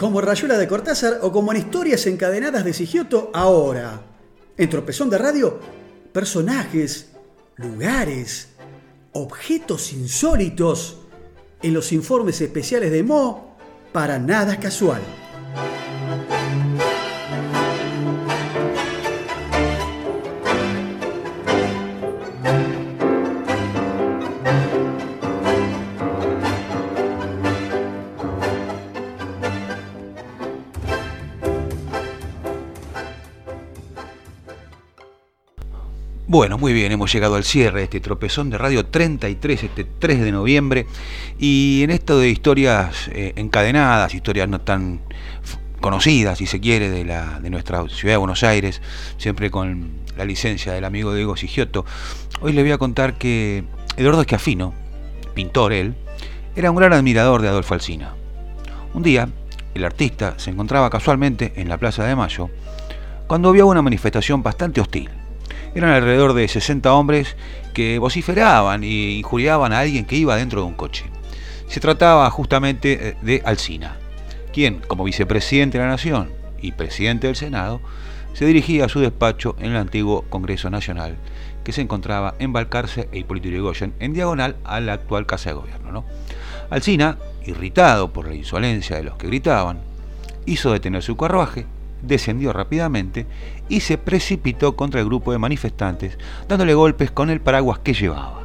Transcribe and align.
como 0.00 0.22
Rayuela 0.22 0.56
de 0.56 0.66
Cortázar 0.66 1.18
o 1.20 1.30
como 1.30 1.52
en 1.52 1.58
Historias 1.58 2.06
Encadenadas 2.06 2.64
de 2.64 2.72
Sigioto 2.72 3.30
ahora. 3.34 4.00
En 4.56 4.70
Tropezón 4.70 5.10
de 5.10 5.18
Radio, 5.18 5.60
personajes, 6.10 7.10
lugares, 7.56 8.48
objetos 9.12 9.92
insólitos. 9.92 10.96
En 11.62 11.74
los 11.74 11.92
informes 11.92 12.40
especiales 12.40 12.90
de 12.90 13.02
Mo, 13.02 13.58
para 13.92 14.18
nada 14.18 14.58
casual. 14.58 15.02
Bueno, 36.30 36.58
muy 36.58 36.72
bien, 36.72 36.92
hemos 36.92 37.12
llegado 37.12 37.34
al 37.34 37.42
cierre 37.42 37.80
de 37.80 37.84
este 37.86 37.98
tropezón 37.98 38.50
de 38.50 38.56
Radio 38.56 38.86
33, 38.86 39.64
este 39.64 39.82
3 39.82 40.20
de 40.20 40.30
noviembre, 40.30 40.86
y 41.40 41.80
en 41.82 41.90
esto 41.90 42.20
de 42.20 42.28
historias 42.28 43.10
eh, 43.12 43.32
encadenadas, 43.34 44.14
historias 44.14 44.48
no 44.48 44.60
tan 44.60 45.00
conocidas, 45.80 46.38
si 46.38 46.46
se 46.46 46.60
quiere, 46.60 46.88
de, 46.88 47.04
la, 47.04 47.40
de 47.40 47.50
nuestra 47.50 47.84
ciudad 47.88 48.14
de 48.14 48.18
Buenos 48.18 48.44
Aires, 48.44 48.80
siempre 49.16 49.50
con 49.50 49.90
la 50.16 50.24
licencia 50.24 50.72
del 50.72 50.84
amigo 50.84 51.12
Diego 51.12 51.36
Sigioto, 51.36 51.84
hoy 52.40 52.52
le 52.52 52.62
voy 52.62 52.70
a 52.70 52.78
contar 52.78 53.18
que 53.18 53.64
Eduardo 53.96 54.20
Escafino, 54.20 54.72
pintor 55.34 55.72
él, 55.72 55.96
era 56.54 56.70
un 56.70 56.76
gran 56.76 56.92
admirador 56.92 57.42
de 57.42 57.48
Adolfo 57.48 57.74
Alsina. 57.74 58.14
Un 58.94 59.02
día, 59.02 59.28
el 59.74 59.84
artista 59.84 60.34
se 60.36 60.50
encontraba 60.50 60.90
casualmente 60.90 61.54
en 61.56 61.68
la 61.68 61.76
Plaza 61.76 62.04
de 62.04 62.14
Mayo, 62.14 62.50
cuando 63.26 63.50
vio 63.50 63.66
una 63.66 63.82
manifestación 63.82 64.44
bastante 64.44 64.80
hostil 64.80 65.10
eran 65.74 65.90
alrededor 65.90 66.34
de 66.34 66.48
60 66.48 66.92
hombres 66.92 67.36
que 67.74 67.98
vociferaban 67.98 68.82
e 68.84 69.12
injuriaban 69.12 69.72
a 69.72 69.80
alguien 69.80 70.04
que 70.04 70.16
iba 70.16 70.36
dentro 70.36 70.62
de 70.62 70.66
un 70.66 70.74
coche. 70.74 71.04
Se 71.68 71.80
trataba 71.80 72.28
justamente 72.30 73.10
eh, 73.10 73.16
de 73.22 73.42
Alsina, 73.44 73.96
quien, 74.52 74.80
como 74.86 75.04
vicepresidente 75.04 75.78
de 75.78 75.84
la 75.84 75.90
Nación 75.90 76.30
y 76.60 76.72
presidente 76.72 77.26
del 77.26 77.36
Senado, 77.36 77.80
se 78.32 78.44
dirigía 78.44 78.84
a 78.84 78.88
su 78.88 79.00
despacho 79.00 79.56
en 79.58 79.72
el 79.72 79.76
antiguo 79.76 80.22
Congreso 80.28 80.70
Nacional, 80.70 81.16
que 81.64 81.72
se 81.72 81.80
encontraba 81.80 82.34
en 82.38 82.52
Balcarce 82.52 83.08
e 83.12 83.18
Hipólito 83.18 83.48
Yrigoyen, 83.48 83.94
en 84.00 84.12
diagonal 84.12 84.56
a 84.64 84.80
la 84.80 84.94
actual 84.94 85.26
Casa 85.26 85.50
de 85.50 85.54
Gobierno. 85.54 85.92
¿no? 85.92 86.04
Irritado 87.46 88.12
por 88.12 88.28
la 88.28 88.34
insolencia 88.34 88.96
de 88.96 89.02
los 89.02 89.16
que 89.16 89.26
gritaban, 89.26 89.80
hizo 90.46 90.72
detener 90.72 91.02
su 91.02 91.16
carruaje 91.16 91.66
descendió 92.02 92.52
rápidamente 92.52 93.26
y 93.68 93.80
se 93.80 93.98
precipitó 93.98 94.76
contra 94.76 95.00
el 95.00 95.06
grupo 95.06 95.32
de 95.32 95.38
manifestantes, 95.38 96.18
dándole 96.48 96.74
golpes 96.74 97.10
con 97.10 97.30
el 97.30 97.40
paraguas 97.40 97.80
que 97.80 97.94
llevaba. 97.94 98.44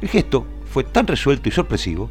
El 0.00 0.08
gesto 0.08 0.46
fue 0.66 0.84
tan 0.84 1.06
resuelto 1.06 1.48
y 1.48 1.52
sorpresivo 1.52 2.10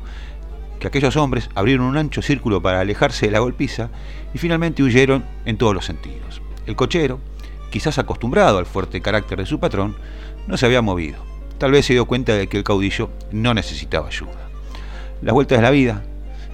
que 0.80 0.88
aquellos 0.88 1.16
hombres 1.16 1.50
abrieron 1.54 1.86
un 1.86 1.98
ancho 1.98 2.22
círculo 2.22 2.62
para 2.62 2.80
alejarse 2.80 3.28
de 3.28 3.32
la 3.32 3.40
golpiza 3.40 3.90
y 4.34 4.38
finalmente 4.38 4.82
huyeron 4.82 5.24
en 5.46 5.58
todos 5.58 5.76
los 5.76 5.86
sentidos. 5.86 6.42
El 6.66 6.76
cochero, 6.76 7.20
quizás 7.70 8.00
acostumbrado 8.00 8.58
al 8.58 8.66
fuerte 8.66 9.02
carácter 9.02 9.40
de 9.40 9.46
su 9.46 9.60
patrón, 9.60 9.96
no 10.48 10.58
se 10.58 10.66
había 10.66 10.82
movido. 10.82 11.24
Tal 11.60 11.72
vez 11.72 11.86
se 11.86 11.94
dio 11.94 12.06
cuenta 12.06 12.34
de 12.34 12.48
que 12.48 12.58
el 12.58 12.64
caudillo 12.64 13.12
no 13.32 13.54
necesitaba 13.54 14.08
ayuda. 14.08 14.50
Las 15.22 15.34
vueltas 15.34 15.60
de 15.60 15.64
la 15.64 15.70
vida 15.70 16.04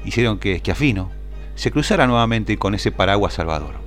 hicieron 0.03 0.39
que 0.39 0.53
Esquiafino 0.53 1.09
se 1.55 1.71
cruzara 1.71 2.05
nuevamente 2.05 2.57
con 2.57 2.75
ese 2.75 2.91
paraguas 2.91 3.33
salvador. 3.33 3.86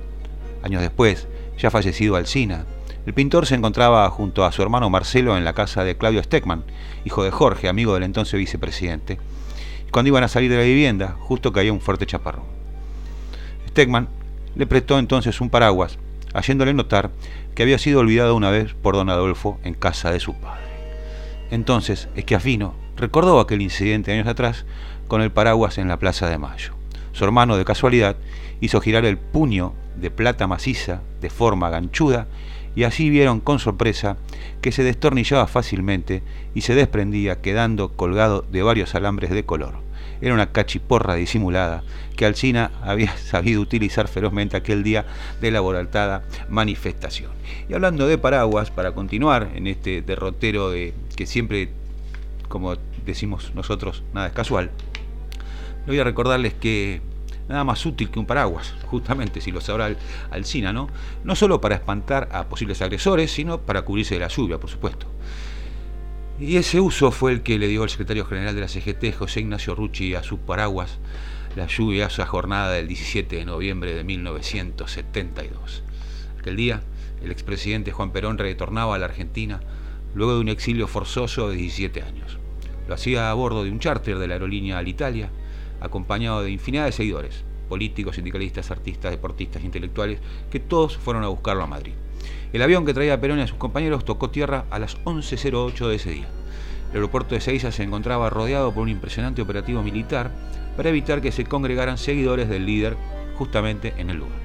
Años 0.63 0.81
después, 0.81 1.27
ya 1.57 1.71
fallecido 1.71 2.15
Alcina, 2.15 2.65
el 3.05 3.13
pintor 3.13 3.47
se 3.47 3.55
encontraba 3.55 4.07
junto 4.09 4.45
a 4.45 4.51
su 4.51 4.61
hermano 4.61 4.89
Marcelo 4.89 5.35
en 5.35 5.43
la 5.43 5.53
casa 5.53 5.83
de 5.83 5.97
Claudio 5.97 6.21
Steckman, 6.21 6.63
hijo 7.03 7.23
de 7.23 7.31
Jorge, 7.31 7.67
amigo 7.67 7.95
del 7.95 8.03
entonces 8.03 8.39
vicepresidente. 8.39 9.17
Cuando 9.91 10.09
iban 10.09 10.23
a 10.23 10.27
salir 10.27 10.51
de 10.51 10.57
la 10.57 10.63
vivienda, 10.63 11.15
justo 11.19 11.51
caía 11.51 11.73
un 11.73 11.81
fuerte 11.81 12.05
chaparrón. 12.05 12.45
Steckman 13.69 14.07
le 14.55 14.67
prestó 14.67 14.99
entonces 14.99 15.41
un 15.41 15.49
paraguas, 15.49 15.97
haciéndole 16.33 16.73
notar 16.73 17.09
que 17.55 17.63
había 17.63 17.79
sido 17.79 18.01
olvidado 18.01 18.35
una 18.35 18.51
vez 18.51 18.73
por 18.73 18.95
don 18.95 19.09
Adolfo 19.09 19.59
en 19.63 19.73
casa 19.73 20.11
de 20.11 20.19
su 20.19 20.35
padre. 20.35 20.63
Entonces, 21.49 22.07
Esquiafino 22.15 22.75
recordó 22.95 23.39
aquel 23.39 23.61
incidente 23.61 24.11
años 24.11 24.27
atrás 24.27 24.65
con 25.07 25.21
el 25.21 25.31
paraguas 25.31 25.77
en 25.77 25.87
la 25.87 25.97
Plaza 25.97 26.29
de 26.29 26.37
Mayo. 26.37 26.73
Su 27.13 27.25
hermano, 27.25 27.57
de 27.57 27.65
casualidad, 27.65 28.15
hizo 28.61 28.79
girar 28.79 29.05
el 29.05 29.17
puño 29.17 29.73
de 29.95 30.11
plata 30.11 30.47
maciza 30.47 31.01
de 31.21 31.29
forma 31.29 31.69
ganchuda 31.69 32.27
y 32.75 32.83
así 32.83 33.09
vieron 33.09 33.39
con 33.39 33.59
sorpresa 33.59 34.17
que 34.61 34.71
se 34.71 34.83
destornillaba 34.83 35.47
fácilmente 35.47 36.23
y 36.53 36.61
se 36.61 36.75
desprendía 36.75 37.41
quedando 37.41 37.89
colgado 37.89 38.45
de 38.51 38.63
varios 38.63 38.95
alambres 38.95 39.31
de 39.31 39.45
color. 39.45 39.75
Era 40.21 40.33
una 40.35 40.51
cachiporra 40.51 41.15
disimulada 41.15 41.83
que 42.15 42.25
Alcina 42.25 42.71
había 42.83 43.15
sabido 43.17 43.61
utilizar 43.61 44.07
ferozmente 44.07 44.55
aquel 44.55 44.83
día 44.83 45.05
de 45.41 45.51
la 45.51 45.55
laboraltada 45.55 46.23
manifestación. 46.49 47.31
Y 47.67 47.73
hablando 47.73 48.07
de 48.07 48.17
paraguas, 48.17 48.71
para 48.71 48.93
continuar 48.93 49.49
en 49.55 49.67
este 49.67 50.01
derrotero 50.01 50.69
de 50.69 50.93
que 51.15 51.25
siempre, 51.25 51.69
como 52.47 52.75
decimos 53.05 53.51
nosotros, 53.55 54.03
nada 54.13 54.27
es 54.27 54.33
casual, 54.33 54.69
voy 55.87 55.99
a 55.99 56.03
recordarles 56.03 56.53
que 56.53 57.01
nada 57.51 57.63
más 57.63 57.85
útil 57.85 58.09
que 58.09 58.19
un 58.19 58.25
paraguas, 58.25 58.73
justamente 58.85 59.41
si 59.41 59.51
lo 59.51 59.61
sabrá 59.61 59.95
Alcina, 60.31 60.73
¿no? 60.73 60.89
No 61.23 61.35
solo 61.35 61.61
para 61.61 61.75
espantar 61.75 62.29
a 62.31 62.45
posibles 62.45 62.81
agresores, 62.81 63.31
sino 63.31 63.61
para 63.61 63.83
cubrirse 63.83 64.15
de 64.15 64.21
la 64.21 64.27
lluvia, 64.27 64.59
por 64.59 64.69
supuesto. 64.69 65.07
Y 66.39 66.57
ese 66.57 66.79
uso 66.79 67.11
fue 67.11 67.33
el 67.33 67.43
que 67.43 67.59
le 67.59 67.67
dio 67.67 67.83
el 67.83 67.89
secretario 67.89 68.25
general 68.25 68.55
de 68.55 68.61
la 68.61 68.67
CGT, 68.67 69.15
José 69.15 69.41
Ignacio 69.41 69.75
Rucci, 69.75 70.15
a 70.15 70.23
su 70.23 70.39
paraguas 70.39 70.97
la 71.55 71.67
lluviosa 71.67 72.25
jornada 72.25 72.71
del 72.71 72.87
17 72.87 73.35
de 73.35 73.45
noviembre 73.45 73.93
de 73.93 74.03
1972. 74.03 75.83
Aquel 76.39 76.55
día, 76.55 76.81
el 77.21 77.31
expresidente 77.31 77.91
Juan 77.91 78.11
Perón 78.11 78.37
retornaba 78.37 78.95
a 78.95 78.99
la 78.99 79.05
Argentina 79.05 79.59
luego 80.15 80.35
de 80.35 80.39
un 80.39 80.49
exilio 80.49 80.87
forzoso 80.87 81.49
de 81.49 81.57
17 81.57 82.01
años. 82.01 82.37
Lo 82.87 82.93
hacía 82.93 83.29
a 83.29 83.33
bordo 83.33 83.63
de 83.63 83.71
un 83.71 83.79
charter 83.79 84.17
de 84.17 84.27
la 84.27 84.35
aerolínea 84.35 84.77
Alitalia, 84.77 85.29
acompañado 85.81 86.43
de 86.43 86.51
infinidad 86.51 86.85
de 86.85 86.91
seguidores, 86.91 87.43
políticos, 87.67 88.15
sindicalistas, 88.15 88.71
artistas, 88.71 89.11
deportistas, 89.11 89.63
intelectuales, 89.63 90.19
que 90.49 90.59
todos 90.59 90.97
fueron 90.97 91.23
a 91.23 91.27
buscarlo 91.27 91.63
a 91.63 91.67
Madrid. 91.67 91.93
El 92.53 92.61
avión 92.61 92.85
que 92.85 92.93
traía 92.93 93.19
Perón 93.19 93.39
y 93.39 93.41
a 93.41 93.47
sus 93.47 93.57
compañeros 93.57 94.05
tocó 94.05 94.29
tierra 94.29 94.65
a 94.69 94.79
las 94.79 94.97
11.08 95.05 95.87
de 95.87 95.95
ese 95.95 96.11
día. 96.11 96.27
El 96.89 96.97
aeropuerto 96.97 97.33
de 97.33 97.41
Seiza 97.41 97.71
se 97.71 97.83
encontraba 97.83 98.29
rodeado 98.29 98.73
por 98.73 98.83
un 98.83 98.89
impresionante 98.89 99.41
operativo 99.41 99.81
militar 99.81 100.31
para 100.75 100.89
evitar 100.89 101.21
que 101.21 101.31
se 101.31 101.45
congregaran 101.45 101.97
seguidores 101.97 102.49
del 102.49 102.65
líder 102.65 102.97
justamente 103.37 103.93
en 103.97 104.09
el 104.09 104.17
lugar. 104.17 104.39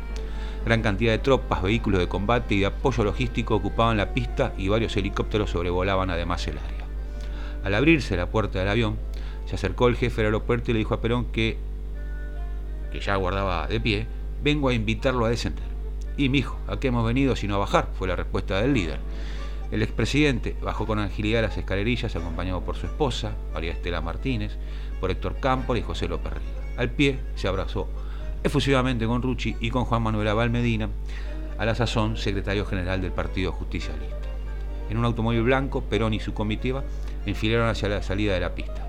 Gran 0.65 0.83
cantidad 0.83 1.13
de 1.13 1.19
tropas, 1.19 1.63
vehículos 1.63 2.01
de 2.01 2.09
combate 2.09 2.55
y 2.55 2.61
de 2.61 2.67
apoyo 2.67 3.05
logístico 3.05 3.57
ocupaban 3.57 3.97
la 3.97 4.15
pista 4.15 4.53
y 4.57 4.69
varios 4.69 4.97
helicópteros 4.97 5.51
sobrevolaban 5.51 6.11
además 6.11 6.47
el 6.47 6.59
área. 6.59 6.87
Al 7.65 7.75
abrirse 7.75 8.17
la 8.17 8.27
puerta 8.27 8.61
del 8.61 8.69
avión, 8.69 8.97
se 9.47 9.55
acercó 9.55 9.89
el 9.89 9.97
jefe 9.97 10.17
del 10.17 10.27
aeropuerto 10.27 10.71
y 10.71 10.75
le 10.75 10.79
dijo 10.79 10.95
a 10.95 11.01
Perón 11.01 11.27
que, 11.27 11.57
que 12.93 13.01
ya 13.01 13.17
guardaba 13.17 13.67
de 13.67 13.81
pie, 13.81 14.07
vengo 14.43 14.69
a 14.69 14.75
invitarlo 14.75 15.25
a 15.25 15.31
descender. 15.31 15.65
Y 16.17 16.29
mi 16.29 16.39
hijo, 16.39 16.59
¿a 16.67 16.79
qué 16.79 16.89
hemos 16.89 17.07
venido 17.07 17.37
sino 17.37 17.57
a 17.57 17.59
bajar? 17.59 17.89
Fue 17.99 18.09
la 18.09 18.17
respuesta 18.17 18.61
del 18.61 18.75
líder. 18.75 18.99
El 19.71 19.83
expresidente 19.83 20.57
bajó 20.63 20.87
con 20.87 20.99
agilidad 20.99 21.43
las 21.43 21.57
escalerillas 21.57 22.15
acompañado 22.15 22.61
por 22.63 22.77
su 22.77 22.87
esposa, 22.87 23.33
María 23.53 23.73
Estela 23.73 24.01
Martínez, 24.01 24.57
por 25.01 25.11
Héctor 25.11 25.37
Campos 25.41 25.77
y 25.79 25.83
José 25.83 26.09
López 26.09 26.33
Riga. 26.33 26.77
Al 26.77 26.91
pie 26.91 27.19
se 27.35 27.49
abrazó 27.49 27.89
efusivamente 28.45 29.07
con 29.07 29.23
Rucci 29.23 29.57
y 29.61 29.71
con 29.71 29.85
Juan 29.85 30.03
Manuel 30.03 30.29
Abal 30.29 30.51
Medina, 30.51 30.89
a 31.59 31.65
la 31.65 31.75
sazón 31.75 32.17
secretario 32.17 32.65
general 32.65 33.01
del 33.01 33.13
Partido 33.13 33.51
Justicialista. 33.51 34.17
En 34.89 34.99
un 34.99 35.05
automóvil 35.05 35.43
blanco, 35.43 35.83
Perón 35.83 36.15
y 36.15 36.21
su 36.21 36.33
comitiva 36.33 36.85
enfilaron 37.25 37.69
hacia 37.69 37.89
la 37.89 38.03
salida 38.03 38.35
de 38.35 38.41
la 38.41 38.55
pista. 38.55 38.86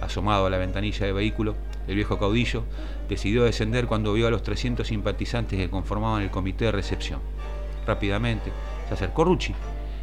Asomado 0.00 0.46
a 0.46 0.50
la 0.50 0.58
ventanilla 0.58 1.06
del 1.06 1.14
vehículo, 1.14 1.54
el 1.86 1.94
viejo 1.94 2.18
caudillo 2.18 2.64
decidió 3.08 3.44
descender 3.44 3.86
cuando 3.86 4.12
vio 4.12 4.26
a 4.26 4.30
los 4.30 4.42
300 4.42 4.86
simpatizantes 4.86 5.58
que 5.58 5.70
conformaban 5.70 6.22
el 6.22 6.30
comité 6.30 6.66
de 6.66 6.72
recepción. 6.72 7.20
Rápidamente 7.86 8.52
se 8.88 8.94
acercó 8.94 9.24
Rucci, 9.24 9.54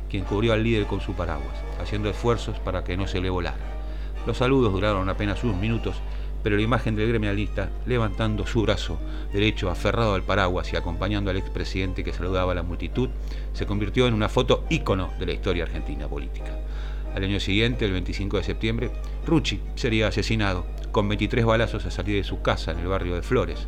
quien 0.09 0.23
cubrió 0.23 0.53
al 0.53 0.63
líder 0.63 0.85
con 0.85 1.01
su 1.01 1.13
paraguas, 1.13 1.57
haciendo 1.81 2.09
esfuerzos 2.09 2.59
para 2.59 2.83
que 2.83 2.97
no 2.97 3.07
se 3.07 3.21
le 3.21 3.29
volara. 3.29 3.57
Los 4.25 4.37
saludos 4.37 4.73
duraron 4.73 5.09
apenas 5.09 5.43
unos 5.43 5.57
minutos, 5.57 5.95
pero 6.43 6.55
la 6.55 6.61
imagen 6.61 6.95
del 6.95 7.09
gremialista 7.09 7.69
levantando 7.85 8.45
su 8.45 8.61
brazo 8.61 8.99
derecho 9.33 9.69
aferrado 9.69 10.13
al 10.13 10.23
paraguas 10.23 10.71
y 10.71 10.75
acompañando 10.75 11.31
al 11.31 11.37
expresidente 11.37 12.03
que 12.03 12.13
saludaba 12.13 12.51
a 12.51 12.55
la 12.55 12.63
multitud 12.63 13.09
se 13.53 13.65
convirtió 13.65 14.07
en 14.07 14.13
una 14.13 14.29
foto 14.29 14.65
ícono 14.69 15.11
de 15.19 15.25
la 15.25 15.33
historia 15.33 15.63
argentina 15.63 16.07
política. 16.07 16.51
Al 17.17 17.23
año 17.23 17.39
siguiente, 17.39 17.83
el 17.83 17.93
25 17.93 18.37
de 18.37 18.43
septiembre, 18.43 18.91
Rucci 19.25 19.59
sería 19.73 20.07
asesinado 20.07 20.67
con 20.91 21.09
23 21.09 21.45
balazos 21.45 21.83
a 21.87 21.89
salir 21.89 22.15
de 22.15 22.23
su 22.23 22.43
casa 22.43 22.73
en 22.73 22.77
el 22.77 22.85
barrio 22.85 23.15
de 23.15 23.23
Flores, 23.23 23.65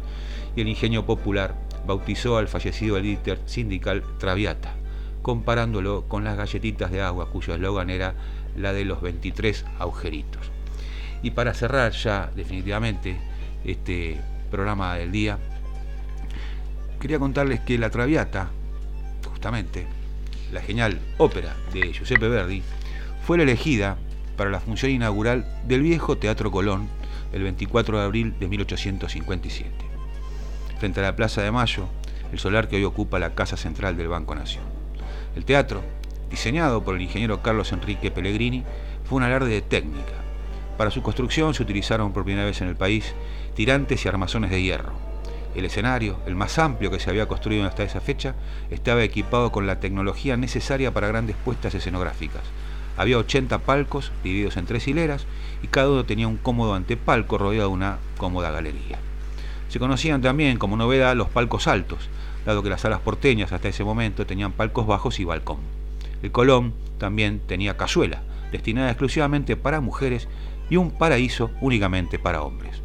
y 0.55 0.61
el 0.61 0.67
ingenio 0.67 1.03
popular 1.03 1.55
bautizó 1.87 2.37
al 2.37 2.47
fallecido 2.47 2.99
líder 2.99 3.39
sindical 3.47 4.03
Traviata, 4.19 4.75
comparándolo 5.23 6.07
con 6.07 6.23
las 6.23 6.37
galletitas 6.37 6.91
de 6.91 7.01
agua 7.01 7.31
cuyo 7.31 7.55
eslogan 7.55 7.89
era 7.89 8.13
la 8.55 8.71
de 8.71 8.85
los 8.85 9.01
23 9.01 9.65
agujeritos. 9.79 10.51
Y 11.23 11.31
para 11.31 11.55
cerrar 11.55 11.91
ya 11.93 12.29
definitivamente 12.35 13.17
este 13.65 14.21
programa 14.51 14.93
del 14.93 15.11
día, 15.11 15.39
quería 17.01 17.17
contarles 17.17 17.61
que 17.61 17.79
La 17.79 17.89
Traviata, 17.89 18.51
justamente, 19.27 19.87
la 20.51 20.61
genial 20.61 20.99
ópera 21.17 21.55
de 21.73 21.91
Giuseppe 21.93 22.27
Verdi, 22.27 22.61
fue 23.29 23.37
la 23.37 23.43
elegida 23.43 23.95
para 24.37 24.49
la 24.49 24.59
función 24.59 24.91
inaugural 24.91 25.45
del 25.67 25.83
viejo 25.83 26.17
Teatro 26.17 26.49
Colón 26.49 26.89
el 27.31 27.43
24 27.43 27.99
de 27.99 28.03
abril 28.03 28.33
de 28.39 28.47
1857, 28.47 29.69
frente 30.79 30.99
a 30.99 31.03
la 31.03 31.15
Plaza 31.15 31.43
de 31.43 31.51
Mayo, 31.51 31.85
el 32.31 32.39
solar 32.39 32.67
que 32.67 32.77
hoy 32.77 32.85
ocupa 32.85 33.19
la 33.19 33.35
Casa 33.35 33.55
Central 33.55 33.97
del 33.97 34.07
Banco 34.07 34.33
Nación. 34.33 34.63
El 35.35 35.45
teatro, 35.45 35.83
diseñado 36.31 36.83
por 36.83 36.95
el 36.95 37.03
ingeniero 37.03 37.43
Carlos 37.43 37.71
Enrique 37.71 38.09
Pellegrini, 38.09 38.63
fue 39.03 39.17
un 39.17 39.23
alarde 39.23 39.51
de 39.51 39.61
técnica. 39.61 40.13
Para 40.75 40.89
su 40.89 41.03
construcción 41.03 41.53
se 41.53 41.61
utilizaron 41.61 42.11
por 42.13 42.25
primera 42.25 42.47
vez 42.47 42.61
en 42.61 42.67
el 42.67 42.77
país 42.77 43.13
tirantes 43.53 44.03
y 44.03 44.07
armazones 44.07 44.49
de 44.49 44.63
hierro. 44.63 44.93
El 45.53 45.65
escenario, 45.65 46.17
el 46.25 46.35
más 46.35 46.57
amplio 46.57 46.89
que 46.89 46.99
se 46.99 47.11
había 47.11 47.27
construido 47.27 47.67
hasta 47.67 47.83
esa 47.83 48.01
fecha, 48.01 48.33
estaba 48.71 49.03
equipado 49.03 49.51
con 49.51 49.67
la 49.67 49.79
tecnología 49.79 50.35
necesaria 50.35 50.91
para 50.91 51.09
grandes 51.09 51.35
puestas 51.35 51.75
escenográficas. 51.75 52.41
Había 52.97 53.17
80 53.17 53.59
palcos 53.59 54.11
divididos 54.23 54.57
en 54.57 54.65
tres 54.65 54.87
hileras 54.87 55.25
y 55.63 55.67
cada 55.67 55.89
uno 55.89 56.05
tenía 56.05 56.27
un 56.27 56.37
cómodo 56.37 56.73
antepalco 56.73 57.37
rodeado 57.37 57.69
de 57.69 57.73
una 57.73 57.97
cómoda 58.17 58.51
galería. 58.51 58.99
Se 59.69 59.79
conocían 59.79 60.21
también 60.21 60.57
como 60.57 60.77
novedad 60.77 61.15
los 61.15 61.29
palcos 61.29 61.67
altos, 61.67 62.09
dado 62.45 62.63
que 62.63 62.69
las 62.69 62.81
salas 62.81 63.01
porteñas 63.01 63.51
hasta 63.51 63.69
ese 63.69 63.83
momento 63.83 64.25
tenían 64.25 64.51
palcos 64.51 64.87
bajos 64.87 65.19
y 65.19 65.25
balcón. 65.25 65.59
El 66.21 66.31
Colón 66.31 66.73
también 66.97 67.39
tenía 67.39 67.77
cazuela, 67.77 68.23
destinada 68.51 68.89
exclusivamente 68.89 69.55
para 69.55 69.79
mujeres, 69.79 70.27
y 70.69 70.77
un 70.77 70.91
paraíso 70.91 71.51
únicamente 71.61 72.19
para 72.19 72.43
hombres. 72.43 72.81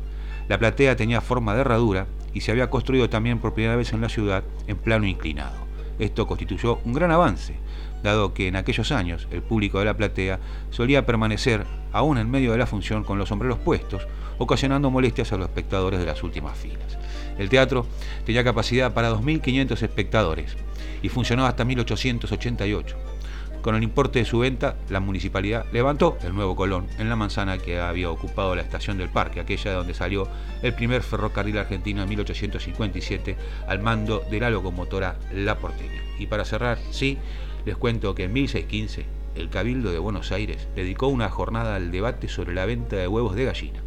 La 0.48 0.58
platea 0.58 0.96
tenía 0.96 1.20
forma 1.20 1.54
de 1.54 1.62
herradura 1.62 2.06
y 2.32 2.40
se 2.40 2.50
había 2.50 2.70
construido 2.70 3.08
también 3.08 3.38
por 3.38 3.54
primera 3.54 3.76
vez 3.76 3.92
en 3.92 4.00
la 4.00 4.08
ciudad 4.08 4.44
en 4.66 4.76
plano 4.76 5.06
inclinado. 5.06 5.63
Esto 5.98 6.26
constituyó 6.26 6.80
un 6.84 6.92
gran 6.92 7.10
avance, 7.10 7.54
dado 8.02 8.34
que 8.34 8.48
en 8.48 8.56
aquellos 8.56 8.92
años 8.92 9.28
el 9.30 9.42
público 9.42 9.78
de 9.78 9.86
la 9.86 9.96
platea 9.96 10.40
solía 10.70 11.06
permanecer 11.06 11.64
aún 11.92 12.18
en 12.18 12.30
medio 12.30 12.52
de 12.52 12.58
la 12.58 12.66
función 12.66 13.04
con 13.04 13.18
los 13.18 13.28
sombreros 13.28 13.58
puestos, 13.58 14.06
ocasionando 14.38 14.90
molestias 14.90 15.32
a 15.32 15.36
los 15.36 15.48
espectadores 15.48 16.00
de 16.00 16.06
las 16.06 16.22
últimas 16.22 16.58
filas. 16.58 16.98
El 17.38 17.48
teatro 17.48 17.86
tenía 18.24 18.44
capacidad 18.44 18.92
para 18.92 19.12
2.500 19.12 19.82
espectadores 19.82 20.56
y 21.02 21.08
funcionó 21.08 21.46
hasta 21.46 21.64
1888. 21.64 22.96
Con 23.64 23.76
el 23.76 23.82
importe 23.82 24.18
de 24.18 24.26
su 24.26 24.40
venta, 24.40 24.76
la 24.90 25.00
municipalidad 25.00 25.64
levantó 25.72 26.18
el 26.22 26.34
nuevo 26.34 26.54
Colón 26.54 26.86
en 26.98 27.08
la 27.08 27.16
manzana 27.16 27.56
que 27.56 27.80
había 27.80 28.10
ocupado 28.10 28.54
la 28.54 28.60
estación 28.60 28.98
del 28.98 29.08
parque, 29.08 29.40
aquella 29.40 29.70
de 29.70 29.76
donde 29.78 29.94
salió 29.94 30.28
el 30.60 30.74
primer 30.74 31.02
ferrocarril 31.02 31.56
argentino 31.56 32.02
en 32.02 32.10
1857 32.10 33.38
al 33.66 33.78
mando 33.78 34.20
de 34.30 34.38
la 34.38 34.50
locomotora 34.50 35.16
La 35.32 35.56
Porteña. 35.56 36.02
Y 36.18 36.26
para 36.26 36.44
cerrar, 36.44 36.76
sí, 36.90 37.16
les 37.64 37.78
cuento 37.78 38.14
que 38.14 38.24
en 38.24 38.34
1615 38.34 39.06
el 39.34 39.48
Cabildo 39.48 39.90
de 39.90 39.98
Buenos 39.98 40.30
Aires 40.30 40.68
dedicó 40.76 41.06
una 41.06 41.30
jornada 41.30 41.76
al 41.76 41.90
debate 41.90 42.28
sobre 42.28 42.52
la 42.52 42.66
venta 42.66 42.96
de 42.96 43.08
huevos 43.08 43.34
de 43.34 43.46
gallina. 43.46 43.80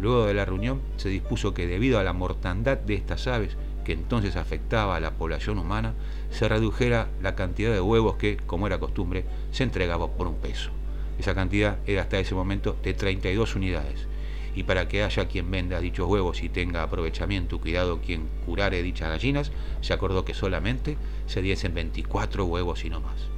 Luego 0.00 0.24
de 0.24 0.32
la 0.32 0.46
reunión 0.46 0.80
se 0.96 1.10
dispuso 1.10 1.52
que 1.52 1.66
debido 1.66 1.98
a 1.98 2.02
la 2.02 2.14
mortandad 2.14 2.78
de 2.78 2.94
estas 2.94 3.26
aves, 3.26 3.58
que 3.84 3.92
entonces 3.92 4.36
afectaba 4.36 4.96
a 4.96 5.00
la 5.00 5.12
población 5.12 5.58
humana, 5.58 5.94
se 6.30 6.48
redujera 6.48 7.08
la 7.20 7.34
cantidad 7.34 7.72
de 7.72 7.80
huevos 7.80 8.16
que, 8.16 8.36
como 8.36 8.66
era 8.66 8.78
costumbre, 8.78 9.24
se 9.50 9.64
entregaba 9.64 10.08
por 10.08 10.26
un 10.26 10.36
peso. 10.36 10.70
Esa 11.18 11.34
cantidad 11.34 11.78
era 11.86 12.02
hasta 12.02 12.18
ese 12.18 12.34
momento 12.34 12.76
de 12.82 12.94
32 12.94 13.54
unidades. 13.54 14.06
Y 14.54 14.64
para 14.64 14.86
que 14.88 15.02
haya 15.02 15.28
quien 15.28 15.50
venda 15.50 15.80
dichos 15.80 16.06
huevos 16.06 16.42
y 16.42 16.48
tenga 16.48 16.82
aprovechamiento, 16.82 17.58
cuidado 17.58 18.00
quien 18.00 18.28
curare 18.44 18.82
dichas 18.82 19.08
gallinas, 19.08 19.52
se 19.80 19.92
acordó 19.92 20.24
que 20.24 20.34
solamente 20.34 20.96
se 21.26 21.40
diesen 21.40 21.74
24 21.74 22.44
huevos 22.44 22.84
y 22.84 22.90
no 22.90 23.00
más. 23.00 23.28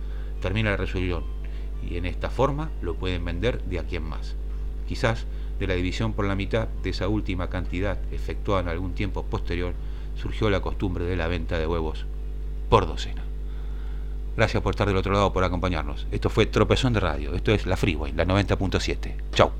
Termina 0.40 0.70
la 0.70 0.76
resolución 0.76 1.24
y 1.88 1.96
en 1.96 2.06
esta 2.06 2.30
forma 2.30 2.70
lo 2.82 2.96
pueden 2.96 3.24
vender 3.24 3.62
de 3.64 3.78
a 3.78 3.84
quien 3.84 4.02
más. 4.02 4.34
Quizás 4.88 5.26
de 5.58 5.66
la 5.66 5.74
división 5.74 6.12
por 6.12 6.26
la 6.26 6.34
mitad 6.34 6.68
de 6.82 6.90
esa 6.90 7.08
última 7.08 7.48
cantidad 7.48 7.98
efectuada 8.12 8.62
en 8.62 8.68
algún 8.68 8.94
tiempo 8.94 9.24
posterior, 9.24 9.74
surgió 10.16 10.50
la 10.50 10.60
costumbre 10.60 11.04
de 11.04 11.16
la 11.16 11.28
venta 11.28 11.58
de 11.58 11.66
huevos 11.66 12.06
por 12.68 12.86
docena. 12.86 13.22
Gracias 14.36 14.62
por 14.62 14.72
estar 14.72 14.86
del 14.88 14.96
otro 14.96 15.12
lado, 15.12 15.32
por 15.32 15.44
acompañarnos. 15.44 16.06
Esto 16.10 16.28
fue 16.28 16.46
Tropezón 16.46 16.92
de 16.92 17.00
Radio. 17.00 17.34
Esto 17.34 17.52
es 17.52 17.66
La 17.66 17.76
Freeway, 17.76 18.12
la 18.12 18.24
90.7. 18.24 19.14
Chau. 19.32 19.52